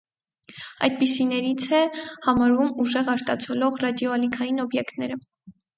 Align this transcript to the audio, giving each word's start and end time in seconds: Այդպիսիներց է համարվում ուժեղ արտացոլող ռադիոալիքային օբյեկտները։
Այդպիսիներց 0.87 1.67
է 1.81 1.83
համարվում 2.29 2.73
ուժեղ 2.87 3.15
արտացոլող 3.17 3.81
ռադիոալիքային 3.87 4.63
օբյեկտները։ 4.67 5.25